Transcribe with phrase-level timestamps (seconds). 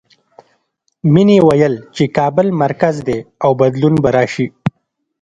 [1.13, 4.47] مینې ویل چې کابل مرکز دی او بدلون به راشي